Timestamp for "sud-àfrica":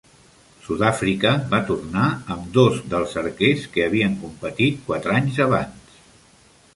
0.67-1.33